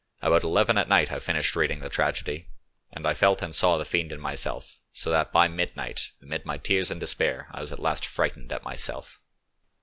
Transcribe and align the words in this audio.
"About 0.19 0.41
eleven 0.41 0.79
at 0.79 0.89
night 0.89 1.11
I 1.11 1.19
finished 1.19 1.55
reading 1.55 1.81
the 1.81 1.87
tragedy, 1.87 2.47
and 2.91 3.05
I 3.05 3.13
felt 3.13 3.43
and 3.43 3.53
saw 3.53 3.77
the 3.77 3.85
fiend 3.85 4.11
in 4.11 4.19
myself, 4.19 4.79
so 4.93 5.11
that 5.11 5.31
by 5.31 5.47
midnight, 5.47 6.09
amid 6.23 6.43
my 6.43 6.57
tears 6.57 6.89
and 6.89 6.99
despair, 6.99 7.49
I 7.51 7.61
was 7.61 7.71
at 7.71 7.77
last 7.77 8.07
frightened 8.07 8.51
at 8.51 8.63
myself." 8.63 9.21